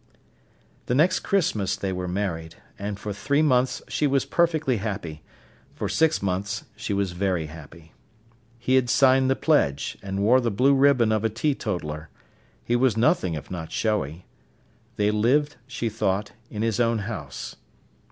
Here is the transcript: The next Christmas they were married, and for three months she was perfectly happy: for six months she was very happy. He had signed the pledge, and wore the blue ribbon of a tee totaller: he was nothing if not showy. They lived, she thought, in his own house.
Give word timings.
The 0.87 0.95
next 0.95 1.19
Christmas 1.19 1.75
they 1.75 1.93
were 1.93 2.07
married, 2.07 2.55
and 2.79 2.99
for 2.99 3.13
three 3.13 3.43
months 3.43 3.83
she 3.87 4.07
was 4.07 4.25
perfectly 4.25 4.77
happy: 4.77 5.21
for 5.75 5.87
six 5.87 6.23
months 6.23 6.63
she 6.75 6.91
was 6.91 7.11
very 7.11 7.45
happy. 7.45 7.91
He 8.57 8.77
had 8.77 8.89
signed 8.89 9.29
the 9.29 9.35
pledge, 9.35 9.99
and 10.01 10.23
wore 10.23 10.41
the 10.41 10.49
blue 10.49 10.73
ribbon 10.73 11.11
of 11.11 11.23
a 11.23 11.29
tee 11.29 11.53
totaller: 11.53 12.09
he 12.65 12.75
was 12.75 12.97
nothing 12.97 13.35
if 13.35 13.51
not 13.51 13.71
showy. 13.71 14.25
They 14.95 15.11
lived, 15.11 15.57
she 15.67 15.87
thought, 15.87 16.31
in 16.49 16.63
his 16.63 16.79
own 16.79 16.97
house. 17.05 17.57